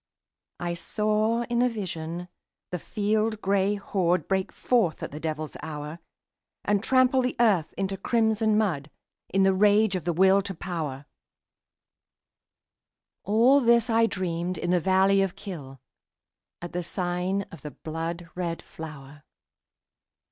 [0.59, 2.27] I saw in a vision
[2.71, 5.99] the field gray horde Break forth at the devil's hour,
[6.65, 8.89] And trample the earth into crimson mud
[9.29, 11.05] In the rage of the Will to Power,
[13.25, 15.79] All this I dreamed in the valley of Kyll,
[16.63, 19.21] At the sign of the blood red flower.